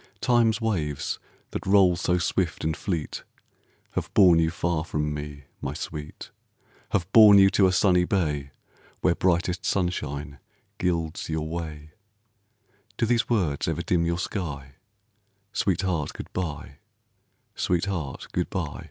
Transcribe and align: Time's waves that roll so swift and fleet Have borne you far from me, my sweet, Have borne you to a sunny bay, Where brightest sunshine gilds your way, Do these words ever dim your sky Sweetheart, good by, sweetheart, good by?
Time's 0.19 0.59
waves 0.59 1.19
that 1.51 1.63
roll 1.67 1.95
so 1.95 2.17
swift 2.17 2.63
and 2.63 2.75
fleet 2.75 3.23
Have 3.91 4.11
borne 4.15 4.39
you 4.39 4.49
far 4.49 4.83
from 4.83 5.13
me, 5.13 5.43
my 5.61 5.75
sweet, 5.75 6.31
Have 6.89 7.05
borne 7.11 7.37
you 7.37 7.51
to 7.51 7.67
a 7.67 7.71
sunny 7.71 8.03
bay, 8.05 8.49
Where 9.01 9.13
brightest 9.13 9.63
sunshine 9.63 10.39
gilds 10.79 11.29
your 11.29 11.47
way, 11.47 11.91
Do 12.97 13.05
these 13.05 13.29
words 13.29 13.67
ever 13.67 13.83
dim 13.83 14.03
your 14.03 14.17
sky 14.17 14.77
Sweetheart, 15.53 16.13
good 16.15 16.33
by, 16.33 16.77
sweetheart, 17.53 18.25
good 18.31 18.49
by? 18.49 18.79